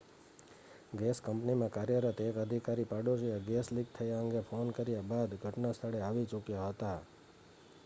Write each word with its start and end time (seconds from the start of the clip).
gas 0.93 1.19
કંપનીમાં 1.21 1.69
કાર્યરત 1.69 2.19
એક 2.19 2.35
અધિકારી 2.35 2.85
પાડોશીએ 2.85 3.37
ગેસ 3.47 3.67
લીક 3.71 3.93
થવા 3.93 4.17
અંગે 4.17 4.41
ફોન 4.41 4.67
કર્યા 4.71 5.07
બાદ 5.07 5.39
ઘટના 5.39 5.73
સ્થળે 5.73 5.99
આવી 6.01 6.27
ચૂક્યા 6.27 6.69
હતા 6.69 6.99